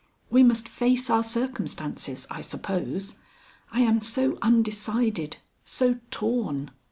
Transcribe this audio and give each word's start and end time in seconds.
We 0.31 0.41
must 0.41 0.67
face 0.67 1.11
our 1.11 1.21
circumstances, 1.21 2.25
I 2.31 2.41
suppose. 2.41 3.17
I 3.71 3.81
am 3.81 4.01
so 4.01 4.39
undecided 4.41 5.37
so 5.63 5.99
torn. 6.09 6.71